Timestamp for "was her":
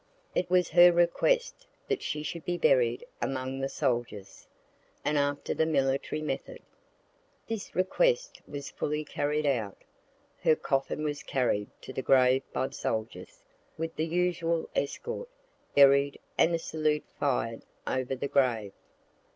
0.49-0.91